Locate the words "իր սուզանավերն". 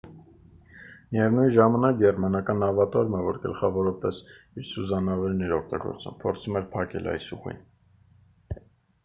4.31-5.45